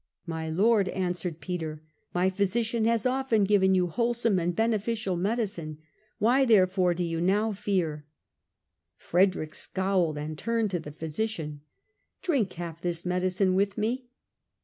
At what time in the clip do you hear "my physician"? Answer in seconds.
2.15-2.85